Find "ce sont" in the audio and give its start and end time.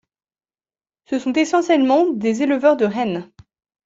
1.05-1.33